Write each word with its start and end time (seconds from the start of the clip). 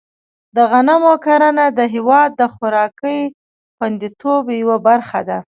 د 0.55 0.57
غنمو 0.71 1.13
کرنه 1.25 1.65
د 1.77 1.79
هېواد 1.93 2.29
د 2.35 2.41
خوراکي 2.53 3.19
خوندیتوب 3.75 4.43
یوه 4.61 4.77
برخه 4.87 5.19
ده. 5.29 5.39